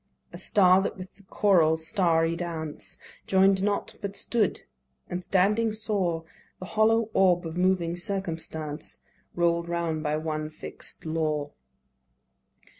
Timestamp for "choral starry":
1.21-2.35